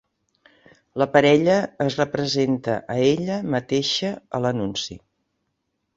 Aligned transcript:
La 1.01 1.07
parella 1.15 1.57
es 1.85 1.97
representa 2.01 2.79
a 2.95 2.97
ella 3.13 3.39
mateixa 3.57 4.13
a 4.39 4.45
l'anunci. 4.47 4.99